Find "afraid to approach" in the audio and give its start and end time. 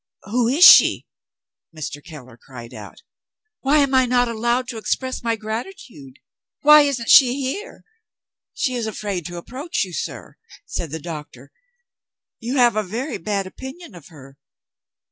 8.87-9.83